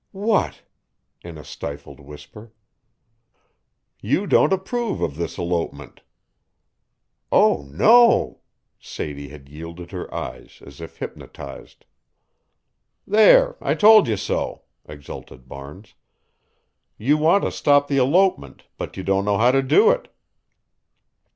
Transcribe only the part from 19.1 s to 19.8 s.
know how to